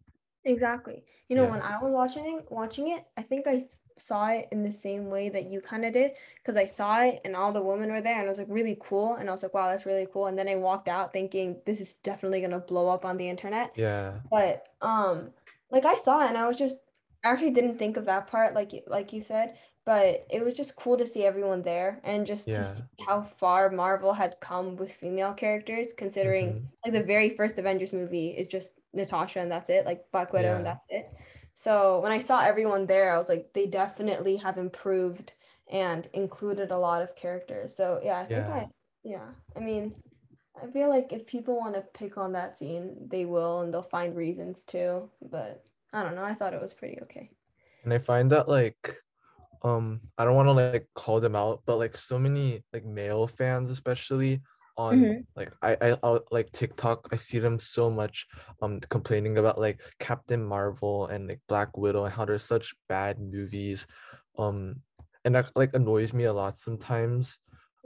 Exactly. 0.45 1.05
You 1.29 1.37
know, 1.37 1.45
Yeah. 1.45 1.51
when 1.51 1.61
I 1.63 1.79
was 1.83 1.93
watching 1.93 2.43
watching 2.51 2.89
it, 2.91 3.05
I 3.17 3.23
think 3.23 3.47
I 3.47 3.65
saw 3.99 4.29
it 4.29 4.49
in 4.53 4.63
the 4.65 4.73
same 4.73 5.09
way 5.11 5.29
that 5.29 5.51
you 5.51 5.61
kind 5.61 5.85
of 5.85 5.93
did 5.93 6.13
because 6.37 6.57
I 6.57 6.65
saw 6.67 7.03
it 7.03 7.21
and 7.25 7.37
all 7.37 7.53
the 7.53 7.63
women 7.63 7.91
were 7.91 8.01
there 8.01 8.15
and 8.17 8.25
it 8.25 8.29
was 8.29 8.39
like 8.39 8.49
really 8.51 8.77
cool 8.81 9.15
and 9.15 9.29
I 9.29 9.33
was 9.33 9.43
like, 9.43 9.55
wow, 9.55 9.69
that's 9.69 9.87
really 9.87 10.07
cool. 10.13 10.27
And 10.27 10.39
then 10.39 10.49
I 10.49 10.57
walked 10.57 10.89
out 10.89 11.13
thinking 11.13 11.61
this 11.67 11.81
is 11.81 11.95
definitely 11.95 12.41
gonna 12.41 12.61
blow 12.61 12.89
up 12.89 13.05
on 13.05 13.17
the 13.17 13.29
internet. 13.29 13.73
yeah 13.75 14.21
But 14.31 14.69
um, 14.81 15.35
like 15.71 15.85
I 15.85 15.97
saw 15.97 16.25
it 16.25 16.29
and 16.29 16.39
I 16.39 16.47
was 16.47 16.59
just 16.59 16.77
I 17.25 17.31
actually 17.31 17.51
didn't 17.53 17.79
think 17.79 17.97
of 17.97 18.05
that 18.07 18.27
part 18.27 18.55
like 18.55 18.73
like 18.87 19.13
you 19.13 19.21
said, 19.21 19.57
but 19.85 20.27
it 20.31 20.43
was 20.45 20.55
just 20.55 20.77
cool 20.77 20.97
to 20.99 21.07
see 21.07 21.25
everyone 21.25 21.63
there 21.63 22.01
and 22.05 22.27
just 22.27 22.53
to 22.55 22.65
see 22.65 22.83
how 23.07 23.23
far 23.23 23.71
Marvel 23.71 24.13
had 24.13 24.37
come 24.41 24.77
with 24.77 24.95
female 24.95 25.35
characters, 25.35 25.93
considering 25.93 26.55
Mhm. 26.55 26.69
like 26.85 26.93
the 26.95 27.03
very 27.03 27.31
first 27.37 27.59
Avengers 27.59 27.93
movie 27.93 28.29
is 28.37 28.49
just 28.49 28.73
Natasha 28.93 29.41
and 29.41 29.51
that's 29.51 29.71
it, 29.71 29.85
like 29.87 30.11
Black 30.13 30.33
Widow 30.33 30.55
and 30.57 30.67
that's 30.67 30.85
it. 30.89 31.07
So 31.55 32.01
when 32.01 32.13
I 32.13 32.19
saw 32.19 32.41
everyone 32.41 32.87
there, 32.87 33.13
I 33.15 33.19
was 33.19 33.29
like, 33.29 33.53
they 33.53 33.67
definitely 33.67 34.37
have 34.39 34.59
improved 34.59 35.33
and 35.71 36.09
included 36.13 36.71
a 36.71 36.79
lot 36.79 37.03
of 37.03 37.17
characters. 37.17 37.75
So 37.75 38.01
yeah, 38.03 38.19
I 38.19 38.27
think 38.27 38.49
Yeah. 38.49 38.55
I 38.55 38.69
yeah, 39.05 39.29
I 39.57 39.61
mean. 39.61 39.95
I 40.63 40.67
feel 40.71 40.89
like 40.91 41.13
if 41.13 41.27
people 41.27 41.57
want 41.57 41.75
to 41.77 41.81
pick 41.81 42.19
on 42.19 42.33
that 42.33 42.59
scene, 42.59 43.09
they 43.09 43.25
will 43.25 43.63
and 43.63 43.73
they'll 43.73 43.83
find 43.83 44.15
reasons 44.15 44.63
to. 44.65 45.09
But 45.23 45.65
I 45.93 46.03
don't 46.03 46.15
know. 46.15 46.25
I 46.25 46.35
thought 46.35 46.55
it 46.55 46.61
was 46.61 46.75
pretty 46.75 47.01
okay. 47.03 47.31
and 47.85 47.93
i 47.93 47.99
find 47.99 48.31
that 48.31 48.49
like 48.49 48.97
um 49.63 50.01
i 50.19 50.25
don't 50.25 50.35
want 50.35 50.47
to 50.47 50.53
like 50.53 50.89
call 50.95 51.21
them 51.21 51.37
out 51.37 51.63
but 51.67 51.79
like 51.79 51.97
so 51.97 52.19
many 52.19 52.63
like 52.73 52.85
male 52.85 53.27
fans 53.27 53.71
especially 53.71 54.41
on 54.77 54.99
Mhm. 54.99 55.27
like 55.37 55.53
I, 55.61 55.77
I 55.81 55.99
I 56.03 56.19
like 56.31 56.51
tiktok 56.53 57.09
i 57.13 57.17
see 57.17 57.39
them 57.39 57.59
so 57.59 57.91
much 57.91 58.27
um 58.63 58.81
complaining 58.89 59.37
about 59.39 59.59
like 59.59 59.81
captain 59.99 60.43
marvel 60.43 61.07
and 61.09 61.29
like 61.29 61.41
black 61.49 61.77
widow 61.77 62.05
and 62.05 62.13
how 62.15 62.25
they're 62.25 62.39
such 62.39 62.75
bad 62.89 63.21
movies 63.21 63.87
um 64.39 64.77
and 65.25 65.35
that 65.35 65.51
like 65.55 65.75
annoys 65.75 66.13
me 66.13 66.25
a 66.25 66.33
lot 66.33 66.59
sometimes 66.59 67.39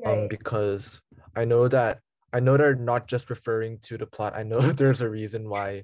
um 0.04 0.28
because 0.28 1.00
i 1.34 1.44
know 1.44 1.66
that 1.66 1.98
i 2.32 2.38
know 2.40 2.56
they're 2.56 2.76
not 2.76 3.08
just 3.08 3.30
referring 3.30 3.78
to 3.80 3.98
the 3.98 4.06
plot 4.06 4.36
i 4.36 4.42
know 4.42 4.60
there's 4.78 5.00
a 5.00 5.10
reason 5.10 5.48
why 5.48 5.82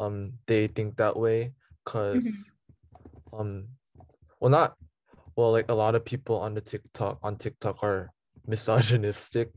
um 0.00 0.32
they 0.46 0.66
think 0.66 0.96
that 0.96 1.16
way 1.16 1.52
because 1.84 2.50
um 3.32 3.68
well 4.40 4.50
not 4.50 4.74
well 5.36 5.52
like 5.52 5.70
a 5.70 5.74
lot 5.74 5.94
of 5.94 6.04
people 6.04 6.36
on 6.36 6.54
the 6.54 6.60
tiktok 6.60 7.18
on 7.22 7.36
tiktok 7.36 7.78
are 7.82 8.10
misogynistic 8.46 9.50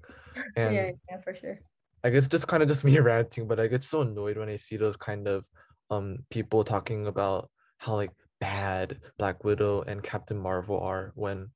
and 0.56 0.76
yeah, 0.76 0.92
yeah, 1.10 1.18
for 1.22 1.34
sure. 1.34 1.60
I 2.04 2.10
guess 2.10 2.28
just 2.28 2.48
kind 2.48 2.62
of 2.62 2.70
just 2.70 2.84
me 2.88 2.98
ranting, 3.00 3.48
but 3.48 3.60
I 3.60 3.68
get 3.68 3.84
so 3.84 4.02
annoyed 4.02 4.38
when 4.38 4.50
I 4.50 4.58
see 4.58 4.78
those 4.78 4.98
kind 4.98 5.28
of 5.28 5.46
um 5.90 6.20
people 6.30 6.64
talking 6.64 7.08
about 7.08 7.50
how 7.78 7.96
like 7.96 8.12
bad 8.40 9.00
Black 9.18 9.44
Widow 9.44 9.84
and 9.84 10.04
Captain 10.04 10.38
Marvel 10.38 10.80
are 10.80 11.12
when 11.16 11.50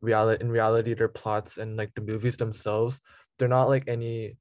reality 0.00 0.42
in 0.44 0.50
reality 0.50 0.94
their 0.94 1.08
plots 1.08 1.58
and 1.58 1.76
like 1.76 1.94
the 1.94 2.00
movies 2.00 2.36
themselves, 2.36 3.00
they're 3.38 3.48
not 3.48 3.68
like 3.68 3.84
any 3.88 4.36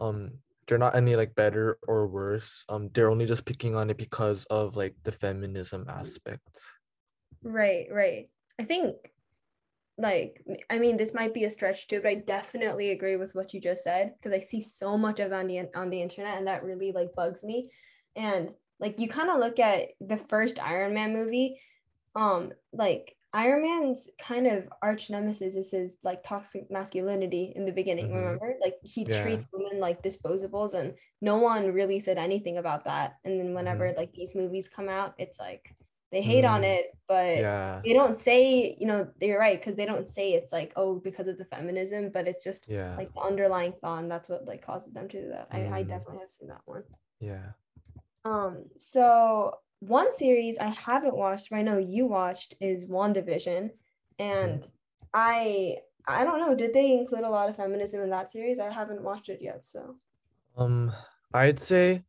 um 0.00 0.30
they're 0.66 0.78
not 0.78 0.94
any 0.94 1.16
like 1.16 1.34
better 1.34 1.78
or 1.86 2.06
worse. 2.06 2.64
Um 2.68 2.90
they're 2.94 3.10
only 3.10 3.26
just 3.26 3.44
picking 3.44 3.74
on 3.74 3.90
it 3.90 3.96
because 3.96 4.44
of 4.46 4.76
like 4.76 4.94
the 5.04 5.12
feminism 5.12 5.86
aspect. 5.88 6.48
Right, 7.42 7.86
right. 7.90 8.28
I 8.58 8.64
think, 8.64 8.96
like, 9.98 10.42
i 10.70 10.78
mean, 10.78 10.96
this 10.96 11.14
might 11.14 11.34
be 11.34 11.44
a 11.44 11.50
stretch 11.50 11.88
too, 11.88 12.00
but 12.00 12.08
I 12.10 12.14
definitely 12.16 12.90
agree 12.90 13.16
with 13.16 13.34
what 13.34 13.52
you 13.54 13.60
just 13.60 13.84
said 13.84 14.14
because 14.14 14.32
I 14.36 14.40
see 14.40 14.62
so 14.62 14.96
much 14.98 15.20
of 15.20 15.30
that 15.30 15.40
on 15.40 15.46
the 15.48 15.68
on 15.76 15.90
the 15.90 16.02
internet, 16.02 16.38
and 16.38 16.46
that 16.46 16.64
really 16.64 16.92
like 16.92 17.14
bugs 17.16 17.42
me. 17.44 17.70
And 18.16 18.54
like, 18.80 19.00
you 19.00 19.08
kind 19.08 19.30
of 19.30 19.38
look 19.40 19.58
at 19.58 19.90
the 20.00 20.16
first 20.18 20.60
Iron 20.60 20.94
Man 20.94 21.12
movie, 21.12 21.60
um, 22.14 22.52
like 22.72 23.16
Iron 23.32 23.62
Man's 23.62 24.08
kind 24.20 24.46
of 24.46 24.68
arch 24.82 25.10
nemesis 25.10 25.54
is 25.56 25.70
his 25.72 25.98
like 26.02 26.22
toxic 26.24 26.70
masculinity 26.70 27.52
in 27.56 27.66
the 27.66 27.72
beginning. 27.72 28.12
Mhm. 28.12 28.14
Remember, 28.14 28.54
like 28.62 28.76
he 28.82 29.06
Yeah. 29.06 29.08
treats 29.08 29.46
women 29.52 29.80
like 29.80 30.02
disposables, 30.02 30.74
and 30.74 30.94
no 31.20 31.38
one 31.38 31.72
really 31.72 32.00
said 32.00 32.18
anything 32.18 32.58
about 32.58 32.84
that. 32.84 33.16
And 33.24 33.38
then 33.40 33.54
whenever 33.54 33.86
Mm-hmm. 33.86 33.96
like 33.96 34.12
these 34.14 34.34
movies 34.34 34.68
come 34.68 34.88
out, 34.88 35.14
it's 35.18 35.38
like 35.38 35.74
they 36.12 36.22
hate 36.22 36.44
on 36.44 36.62
Mm, 36.62 36.64
it, 36.64 36.86
but 37.08 37.36
Yeah. 37.40 37.82
they 37.84 37.92
don't 37.92 38.18
say, 38.18 38.76
you 38.78 38.86
know, 38.86 39.10
they're 39.20 39.38
right 39.38 39.58
because 39.60 39.76
they 39.76 39.86
don't 39.86 40.08
say 40.08 40.32
it's 40.34 40.52
like 40.52 40.72
oh 40.76 40.96
because 41.00 41.28
of 41.28 41.38
the 41.38 41.44
feminism, 41.46 42.10
but 42.12 42.28
it's 42.28 42.44
just 42.44 42.66
Yeah. 42.66 42.96
like 42.96 43.12
the 43.14 43.22
underlying 43.22 43.72
thought, 43.80 44.00
and 44.02 44.10
that's 44.10 44.28
what 44.28 44.46
like 44.46 44.62
causes 44.62 44.94
them 44.94 45.08
to 45.08 45.20
do 45.22 45.28
that. 45.30 45.48
I, 45.52 45.68
I 45.68 45.82
Mm. 45.82 45.88
definitely 45.88 46.20
have 46.20 46.32
seen 46.32 46.48
that 46.48 46.62
one. 46.66 46.84
Yeah. 47.20 47.52
Um, 48.24 48.64
so 48.76 49.58
one 49.80 50.12
series 50.12 50.58
I 50.58 50.68
haven't 50.68 51.16
watched, 51.16 51.50
but 51.50 51.56
I 51.56 51.62
know 51.62 51.78
you 51.78 52.06
watched 52.06 52.54
is 52.60 52.84
WandaVision. 52.84 53.70
And 54.18 54.66
I 55.14 55.78
I 56.06 56.24
don't 56.24 56.40
know, 56.40 56.54
did 56.54 56.72
they 56.72 56.92
include 56.92 57.24
a 57.24 57.30
lot 57.30 57.48
of 57.50 57.56
feminism 57.56 58.02
in 58.02 58.10
that 58.10 58.30
series? 58.30 58.58
I 58.58 58.70
haven't 58.72 59.02
watched 59.02 59.28
it 59.28 59.42
yet, 59.42 59.64
so 59.64 59.98
Um, 60.56 60.92
I'd 61.32 61.60
say, 61.60 62.04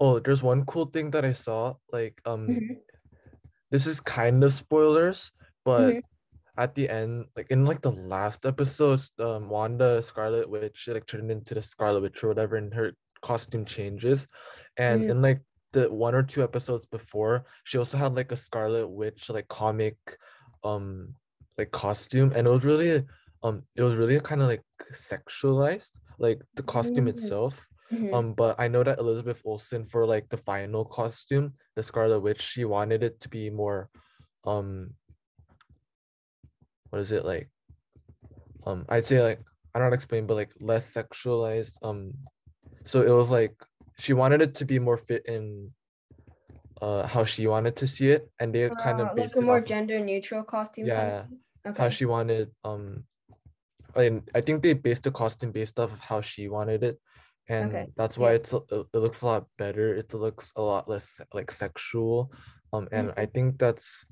oh, 0.00 0.18
there's 0.20 0.42
one 0.42 0.64
cool 0.64 0.86
thing 0.86 1.10
that 1.12 1.24
I 1.24 1.32
saw. 1.32 1.74
Like, 1.92 2.20
um, 2.24 2.48
Mhm. 2.48 2.76
this 3.70 3.86
is 3.86 4.00
kind 4.00 4.44
of 4.44 4.54
spoilers, 4.54 5.30
but 5.64 5.94
Mhm. 5.94 6.02
at 6.56 6.74
the 6.74 6.88
end, 6.88 7.26
like 7.36 7.50
in 7.50 7.64
like 7.64 7.82
the 7.82 7.92
last 7.92 8.46
episodes, 8.46 9.10
um, 9.18 9.48
Wanda 9.48 10.02
Scarlet 10.02 10.48
Witch 10.48 10.88
like 10.88 11.06
turned 11.06 11.30
into 11.30 11.54
the 11.54 11.62
Scarlet 11.62 12.02
Witch 12.02 12.22
or 12.24 12.28
whatever, 12.28 12.56
and 12.56 12.72
her 12.74 12.92
costume 13.22 13.64
changes, 13.64 14.26
and 14.76 15.02
Mhm. 15.02 15.10
in 15.10 15.22
like 15.22 15.42
the 15.72 15.90
one 15.92 16.14
or 16.14 16.22
two 16.22 16.42
episodes 16.42 16.86
before, 16.86 17.44
she 17.64 17.78
also 17.78 17.98
had 17.98 18.14
like 18.14 18.32
a 18.32 18.36
Scarlet 18.36 18.88
Witch 18.88 19.28
like 19.30 19.48
comic, 19.48 19.96
um, 20.64 21.14
like 21.58 21.70
costume, 21.72 22.32
and 22.34 22.46
it 22.46 22.50
was 22.50 22.64
really, 22.64 23.04
um, 23.42 23.62
it 23.76 23.82
was 23.82 23.94
really 23.96 24.18
kind 24.20 24.40
of 24.40 24.48
like 24.48 24.62
sexualized, 24.94 25.90
like 26.18 26.40
the 26.54 26.62
costume 26.62 27.06
Mm. 27.06 27.10
itself. 27.10 27.68
Mhm. 27.92 28.12
Um, 28.14 28.34
but 28.34 28.56
I 28.58 28.68
know 28.68 28.82
that 28.84 28.98
Elizabeth 28.98 29.40
Olsen 29.44 29.86
for 29.86 30.06
like 30.06 30.28
the 30.28 30.36
final 30.36 30.84
costume, 30.84 31.54
the 31.76 31.82
Scarlet 31.82 32.20
Witch, 32.20 32.40
she 32.42 32.64
wanted 32.64 33.02
it 33.02 33.20
to 33.20 33.28
be 33.28 33.50
more, 33.50 33.88
um, 34.44 34.94
what 36.90 37.00
is 37.00 37.12
it 37.12 37.24
like? 37.24 37.48
Um, 38.66 38.84
I'd 38.88 39.06
say 39.06 39.22
like 39.22 39.40
I 39.74 39.78
don't 39.78 39.84
know 39.84 39.84
how 39.86 39.90
to 39.90 39.94
explain, 39.94 40.26
but 40.26 40.34
like 40.34 40.52
less 40.60 40.92
sexualized. 40.92 41.74
Um, 41.82 42.12
so 42.84 43.02
it 43.02 43.10
was 43.12 43.30
like 43.30 43.54
she 43.98 44.12
wanted 44.12 44.42
it 44.42 44.54
to 44.56 44.64
be 44.64 44.78
more 44.78 44.96
fit 44.96 45.24
in, 45.26 45.72
uh, 46.80 47.06
how 47.06 47.24
she 47.24 47.46
wanted 47.46 47.76
to 47.76 47.86
see 47.86 48.10
it, 48.10 48.28
and 48.38 48.54
they 48.54 48.68
kind 48.70 49.00
Uh, 49.00 49.04
of 49.06 49.16
like 49.16 49.34
a 49.36 49.40
more 49.40 49.60
gender 49.60 50.00
neutral 50.00 50.42
costume 50.42 50.86
kind 50.88 50.98
of 51.00 51.14
Yeah, 51.14 51.22
thing? 51.64 51.74
how 51.76 51.88
she 51.88 52.04
wanted. 52.04 52.50
Um, 52.64 53.04
and 53.96 54.28
I 54.34 54.40
think 54.40 54.62
they 54.62 54.74
based 54.74 55.04
the 55.04 55.10
costume 55.10 55.52
based 55.52 55.78
off 55.78 55.92
of 55.92 56.00
how 56.00 56.20
she 56.20 56.48
wanted 56.48 56.82
it, 56.84 57.00
and 57.48 57.68
Okay, 57.68 57.92
that's 57.96 58.18
why 58.18 58.32
yeah. 58.32 58.34
it's 58.34 58.52
it, 58.52 58.64
it 58.70 58.98
looks 58.98 59.22
a 59.22 59.26
lot 59.26 59.46
better. 59.58 59.94
It 59.94 60.12
looks 60.14 60.52
a 60.56 60.62
lot 60.62 60.88
less 60.88 61.20
like 61.34 61.50
sexual, 61.50 62.32
um, 62.72 62.88
and 62.92 63.12
I 63.16 63.26
think 63.26 63.58
that's 63.58 64.04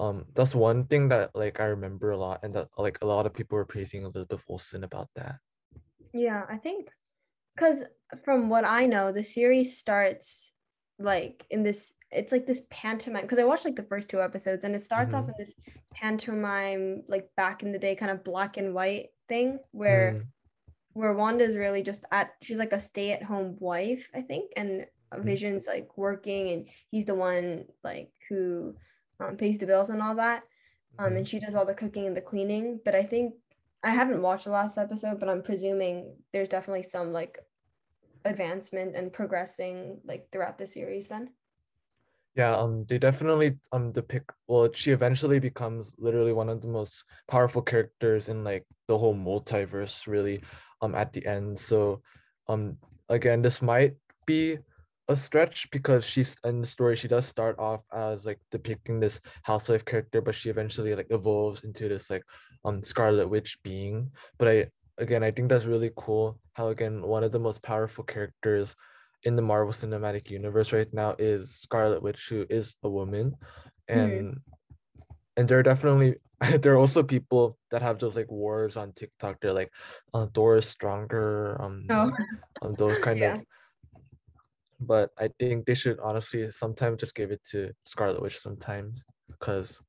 um 0.00 0.26
that's 0.34 0.54
one 0.54 0.86
thing 0.86 1.08
that 1.10 1.34
like 1.34 1.60
I 1.60 1.66
remember 1.66 2.10
a 2.12 2.18
lot, 2.18 2.40
and 2.44 2.54
that 2.56 2.68
like 2.78 2.98
a 3.02 3.06
lot 3.06 3.26
of 3.26 3.34
people 3.34 3.56
were 3.56 3.66
praising 3.66 4.04
Elizabeth 4.04 4.44
Olsen 4.48 4.84
about 4.84 5.10
that. 5.16 5.36
Yeah, 6.12 6.44
I 6.48 6.56
think 6.56 6.88
because 7.56 7.82
from 8.24 8.48
what 8.48 8.64
I 8.66 8.86
know, 8.86 9.12
the 9.12 9.24
series 9.24 9.78
starts 9.78 10.52
like 10.98 11.46
in 11.50 11.62
this. 11.62 11.94
It's 12.12 12.32
like 12.32 12.46
this 12.46 12.62
pantomime 12.70 13.22
because 13.22 13.38
I 13.38 13.44
watched 13.44 13.64
like 13.64 13.76
the 13.76 13.82
first 13.84 14.08
two 14.08 14.22
episodes, 14.22 14.64
and 14.64 14.74
it 14.74 14.80
starts 14.80 15.14
off 15.14 15.24
Mhm. 15.24 15.28
in 15.28 15.34
this 15.38 15.54
pantomime, 15.94 17.04
like 17.08 17.30
back 17.36 17.62
in 17.62 17.72
the 17.72 17.78
day, 17.78 17.96
kind 17.96 18.12
of 18.12 18.24
black 18.24 18.56
and 18.58 18.74
white 18.74 19.08
thing 19.28 19.58
where 19.72 20.20
Mm, 20.20 20.32
where 20.96 21.14
Wanda's 21.14 21.56
really 21.56 21.82
just 21.82 22.04
at. 22.12 22.32
She's 22.42 22.58
like 22.58 22.72
a 22.72 22.80
stay-at-home 22.80 23.56
wife, 23.60 24.08
I 24.14 24.22
think, 24.22 24.52
and 24.56 24.86
Mhm. 25.12 25.24
Vision's 25.24 25.66
like 25.66 25.96
working, 25.96 26.48
and 26.50 26.68
he's 26.90 27.04
the 27.06 27.14
one 27.14 27.66
like 27.84 28.12
who 28.28 28.76
um, 29.20 29.36
pays 29.36 29.58
the 29.58 29.66
bills 29.66 29.90
and 29.90 30.02
all 30.02 30.16
that. 30.16 30.44
Um, 30.98 31.12
mhm. 31.12 31.18
and 31.18 31.28
she 31.28 31.38
does 31.40 31.54
all 31.54 31.66
the 31.66 31.74
cooking 31.74 32.06
and 32.06 32.16
the 32.16 32.22
cleaning. 32.22 32.80
But 32.84 32.94
I 32.94 33.04
think 33.04 33.34
I 33.82 33.90
haven't 33.90 34.22
watched 34.22 34.44
the 34.46 34.50
last 34.52 34.78
episode, 34.78 35.20
but 35.20 35.28
I'm 35.28 35.42
presuming 35.42 36.16
there's 36.32 36.48
definitely 36.48 36.84
some 36.84 37.12
like 37.12 37.38
advancement 38.24 38.96
and 38.96 39.12
progressing 39.12 40.00
like 40.04 40.30
throughout 40.32 40.58
the 40.58 40.66
series 40.66 41.08
then? 41.08 41.30
Yeah, 42.34 42.54
um, 42.56 42.84
they 42.84 42.98
definitely 42.98 43.58
um 43.72 43.92
depict. 43.92 44.30
Well, 44.46 44.70
she 44.74 44.90
eventually 44.92 45.40
becomes 45.40 45.94
literally 45.98 46.32
one 46.34 46.50
of 46.50 46.60
the 46.60 46.68
most 46.68 47.04
powerful 47.28 47.62
characters 47.62 48.28
in 48.28 48.44
like 48.44 48.66
the 48.88 48.98
whole 48.98 49.14
multiverse, 49.14 50.06
really. 50.06 50.42
Um, 50.82 50.94
at 50.94 51.12
the 51.12 51.24
end, 51.26 51.58
so, 51.58 52.02
um, 52.48 52.76
again, 53.08 53.42
this 53.42 53.62
might 53.62 53.94
be 54.26 54.58
a 55.08 55.16
stretch 55.16 55.70
because 55.70 56.04
she's 56.04 56.36
in 56.44 56.60
the 56.60 56.66
story. 56.66 56.96
She 56.96 57.08
does 57.08 57.26
start 57.26 57.58
off 57.58 57.82
as 57.92 58.26
like 58.26 58.40
depicting 58.50 59.00
this 59.00 59.20
housewife 59.42 59.84
character, 59.84 60.20
but 60.20 60.34
she 60.34 60.50
eventually 60.50 60.94
like 60.94 61.06
evolves 61.10 61.62
into 61.64 61.88
this 61.88 62.10
like 62.10 62.24
um 62.64 62.82
Scarlet 62.82 63.28
Witch 63.28 63.58
being. 63.62 64.10
But 64.38 64.48
I 64.48 64.66
again, 64.98 65.22
I 65.22 65.30
think 65.30 65.48
that's 65.48 65.64
really 65.64 65.92
cool. 65.96 66.38
How 66.54 66.68
again, 66.68 67.02
one 67.02 67.22
of 67.22 67.32
the 67.32 67.38
most 67.38 67.62
powerful 67.62 68.04
characters 68.04 68.74
in 69.22 69.36
the 69.36 69.42
Marvel 69.42 69.72
Cinematic 69.72 70.30
Universe 70.30 70.72
right 70.72 70.92
now 70.92 71.14
is 71.18 71.54
Scarlet 71.54 72.02
Witch, 72.02 72.28
who 72.28 72.46
is 72.50 72.74
a 72.82 72.88
woman, 72.88 73.34
and 73.88 74.10
mm-hmm. 74.10 75.02
and 75.36 75.48
there 75.48 75.58
are 75.58 75.62
definitely 75.62 76.16
there 76.60 76.74
are 76.74 76.78
also 76.78 77.02
people 77.02 77.58
that 77.70 77.82
have 77.82 77.98
those 77.98 78.16
like 78.16 78.30
wars 78.30 78.76
on 78.76 78.92
TikTok. 78.92 79.40
They're 79.40 79.52
like, 79.52 79.72
uh, 80.12 80.26
Thor 80.34 80.58
is 80.58 80.68
stronger. 80.68 81.56
Um, 81.60 81.86
oh. 81.90 82.10
um 82.62 82.74
those 82.74 82.98
kind 83.02 83.18
yeah. 83.18 83.34
of. 83.34 83.42
But 84.78 85.10
I 85.18 85.30
think 85.38 85.64
they 85.64 85.74
should 85.74 85.98
honestly 86.00 86.50
sometimes 86.50 87.00
just 87.00 87.14
give 87.14 87.30
it 87.30 87.42
to 87.50 87.72
Scarlet 87.86 88.20
Witch 88.20 88.38
sometimes, 88.38 89.04
because, 89.30 89.80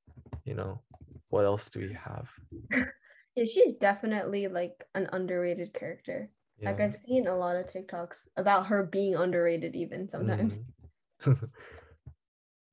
you 0.46 0.54
know, 0.54 0.82
what 1.30 1.44
else 1.44 1.70
do 1.70 1.80
we 1.80 1.94
have? 1.94 2.30
yeah, 3.36 3.44
she's 3.44 3.74
definitely 3.74 4.48
like 4.48 4.86
an 4.96 5.10
underrated 5.12 5.74
character. 5.74 6.30
Yeah. 6.60 6.72
Like 6.72 6.80
I've 6.80 6.96
seen 6.96 7.28
a 7.28 7.36
lot 7.36 7.58
of 7.58 7.68
TikToks 7.68 8.28
about 8.38 8.68
her 8.68 8.84
being 8.84 9.16
underrated 9.16 9.76
even 9.76 10.08
sometimes. 10.08 10.58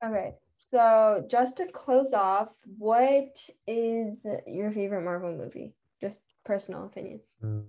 Mm. 0.05 0.11
okay. 0.11 0.35
So 0.57 1.25
just 1.29 1.59
to 1.59 1.67
close 1.67 2.13
off, 2.13 2.49
what 2.79 3.47
is 3.67 4.25
your 4.47 4.73
favorite 4.73 5.03
Marvel 5.03 5.33
movie? 5.33 5.75
Just 6.01 6.21
personal 6.45 6.87
opinion. 6.87 7.21
Mm. 7.43 7.65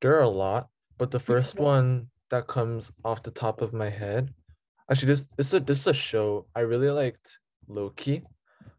There 0.00 0.16
are 0.16 0.22
a 0.22 0.28
lot, 0.28 0.68
but 0.98 1.10
the 1.10 1.20
first 1.20 1.58
one 1.58 2.08
that 2.30 2.46
comes 2.46 2.90
off 3.04 3.22
the 3.22 3.30
top 3.30 3.62
of 3.62 3.72
my 3.72 3.88
head, 3.88 4.32
actually 4.90 5.08
this 5.08 5.28
this 5.36 5.48
is 5.48 5.54
a 5.54 5.60
this 5.60 5.80
is 5.80 5.86
a 5.88 5.94
show 5.94 6.46
I 6.54 6.60
really 6.60 6.90
liked 6.90 7.38
Loki. 7.68 8.22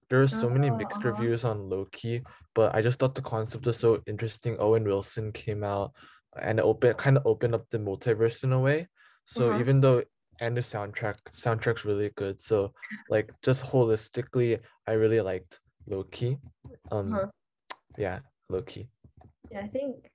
There 0.10 0.22
are 0.22 0.27
so 0.30 0.50
many 0.50 0.70
mixed 0.70 1.00
uh-huh. 1.00 1.10
reviews 1.10 1.44
on 1.44 1.70
Loki, 1.70 2.24
but 2.56 2.74
I 2.74 2.82
just 2.82 3.00
thought 3.00 3.16
the 3.16 3.22
concept 3.22 3.66
was 3.66 3.77
so 3.77 4.01
interesting. 4.08 4.56
Owen 4.60 4.86
Wilson 4.86 5.34
came 5.34 5.66
out 5.66 5.92
and 6.42 6.60
it 6.60 6.66
open 6.66 6.94
kind 6.94 7.18
of 7.18 7.25
opened 7.25 7.56
up 7.56 7.68
the 7.70 7.80
multiverse 7.80 8.44
in 8.44 8.54
a 8.54 8.60
way. 8.60 8.88
So 9.25 9.50
uh-huh. 9.50 9.60
even 9.60 9.82
though 9.82 10.04
and 10.39 10.56
the 10.56 10.62
soundtrack 10.62 11.15
soundtrack's 11.32 11.86
really 11.86 12.12
good. 12.15 12.39
So 12.41 12.74
like 13.10 13.32
just 13.44 13.63
holistically, 13.63 14.60
I 14.88 14.94
really 14.94 15.22
liked 15.22 15.60
Loki. 15.88 16.38
Um 16.91 17.13
uh-huh. 17.13 17.27
yeah, 17.98 18.20
Loki. 18.50 18.89
Yeah, 19.51 19.62
I 19.62 19.67
think 19.67 20.12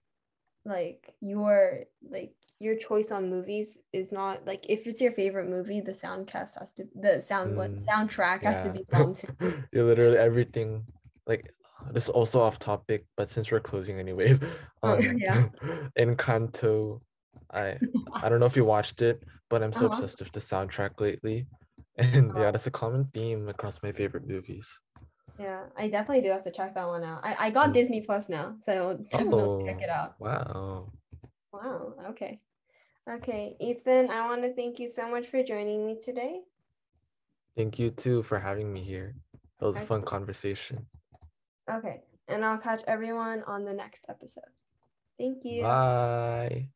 like 0.65 1.15
your 1.21 1.85
like 2.09 2.35
your 2.61 2.77
choice 2.77 3.11
on 3.11 3.29
movies 3.29 3.79
is 3.93 4.13
not 4.13 4.47
like 4.47 4.65
if 4.69 4.87
it's 4.87 5.01
your 5.01 5.13
favorite 5.13 5.49
movie, 5.49 5.81
the 5.81 5.93
soundcast 5.93 6.59
has 6.59 6.73
to 6.75 6.87
the 6.95 7.21
sound 7.21 7.53
mm, 7.53 7.57
what 7.57 7.85
soundtrack 7.85 8.43
yeah. 8.43 8.53
has 8.53 8.65
to 8.65 8.73
be 8.73 8.85
bomb 8.89 9.15
too. 9.15 9.29
yeah, 9.73 9.83
literally 9.83 10.17
everything. 10.17 10.85
Like 11.27 11.53
this 11.91 12.05
is 12.05 12.11
also 12.11 12.41
off 12.41 12.59
topic, 12.59 13.07
but 13.17 13.31
since 13.31 13.51
we're 13.51 13.61
closing 13.61 13.99
anyways, 13.99 14.39
um, 14.83 15.01
yeah. 15.19 15.49
Encanto, 15.99 17.01
I 17.53 17.79
I 18.15 18.29
don't 18.29 18.41
know 18.41 18.47
if 18.47 18.57
you 18.57 18.65
watched 18.65 19.03
it, 19.03 19.23
but 19.53 19.63
I'm 19.63 19.71
so 19.71 19.81
uh-huh. 19.81 19.89
obsessed 19.89 20.19
with 20.19 20.33
the 20.33 20.41
soundtrack 20.41 20.99
lately, 20.99 21.47
and 21.99 22.31
uh-huh. 22.31 22.41
yeah, 22.41 22.51
that's 22.51 22.67
a 22.67 22.71
common 22.71 23.05
theme 23.13 23.51
across 23.51 23.83
my 23.83 23.93
favorite 23.93 24.27
movies. 24.27 24.67
Yeah, 25.39 25.65
I 25.77 25.89
definitely 25.89 26.23
do 26.23 26.31
have 26.31 26.43
to 26.45 26.51
check 26.51 26.75
that 26.75 26.89
one 26.89 27.05
out. 27.05 27.21
I, 27.23 27.37
I 27.39 27.51
got 27.51 27.69
mm. 27.69 27.75
Disney 27.75 28.01
Plus 28.01 28.31
now, 28.31 28.57
so 28.63 28.99
definitely 29.11 29.43
oh, 29.43 29.67
check 29.67 29.83
it 29.83 29.91
out. 29.91 30.15
Wow. 30.19 30.91
Wow. 31.53 31.95
Okay. 32.11 32.41
Okay, 33.11 33.57
Ethan, 33.61 34.11
I 34.11 34.27
want 34.27 34.43
to 34.43 34.55
thank 34.55 34.79
you 34.79 34.89
so 34.89 35.11
much 35.11 35.27
for 35.27 35.43
joining 35.43 35.85
me 35.85 35.99
today. 36.01 36.41
Thank 37.57 37.79
you 37.79 37.91
too 37.91 38.23
for 38.23 38.39
having 38.39 38.73
me 38.73 38.81
here. 38.81 39.17
It 39.61 39.65
was 39.65 39.77
a 39.77 39.81
fun 39.81 40.03
conversation. 40.03 40.87
Okay, 41.71 42.01
and 42.29 42.43
I'll 42.43 42.59
catch 42.59 42.83
everyone 42.87 43.43
on 43.47 43.65
the 43.65 43.75
next 43.75 44.05
episode. 44.09 44.53
Thank 45.19 45.45
you. 45.45 45.63
Bye. 45.63 46.69